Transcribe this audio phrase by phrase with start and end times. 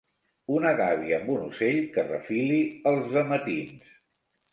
[0.59, 2.57] Una gàbia, amb un ocell que refili
[2.93, 3.93] els de matins